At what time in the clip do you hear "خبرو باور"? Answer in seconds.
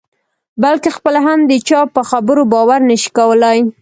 2.09-2.79